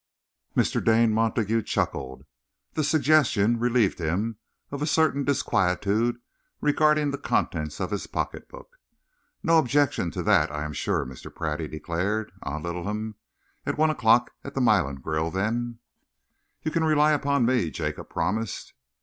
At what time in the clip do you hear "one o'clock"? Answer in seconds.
13.77-14.31